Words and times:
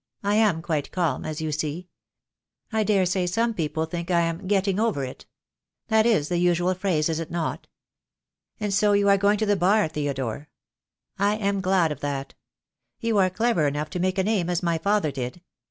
I 0.23 0.33
am 0.33 0.63
quite 0.63 0.89
calm, 0.91 1.25
as 1.25 1.41
you 1.41 1.51
see. 1.51 1.87
I 2.73 2.81
daresay 2.83 3.27
some 3.27 3.53
people 3.53 3.85
think 3.85 4.09
I 4.09 4.21
am 4.21 4.47
getting 4.47 4.79
over 4.79 5.03
it. 5.05 5.27
That 5.89 6.07
is 6.07 6.27
the 6.27 6.39
usual 6.39 6.73
phrase, 6.73 7.07
is 7.07 7.19
it 7.19 7.29
not? 7.29 7.67
And 8.59 8.73
so 8.73 8.93
you 8.93 9.07
are 9.09 9.17
going 9.19 9.37
to 9.37 9.45
the 9.45 9.55
Bar, 9.55 9.87
Theodore. 9.89 10.49
I 11.19 11.35
am 11.35 11.61
glad 11.61 11.91
of 11.91 11.99
that. 11.99 12.33
You 12.99 13.19
are 13.19 13.29
clever 13.29 13.67
enough 13.67 13.91
to 13.91 13.99
make 13.99 14.17
a 14.17 14.23
name 14.23 14.49
as 14.49 14.63
my 14.63 14.79
father 14.79 15.11
did. 15.11 15.39